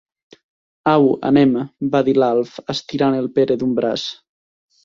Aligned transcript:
Au, 0.93 1.05
anem 1.31 1.53
—va 1.59 2.01
dir 2.09 2.17
l'Alf, 2.23 2.57
estirant 2.75 3.19
el 3.19 3.31
Pere 3.39 3.59
d'un 3.63 3.77
braç. 3.83 4.09